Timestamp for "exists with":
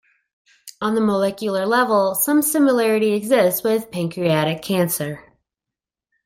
3.13-3.91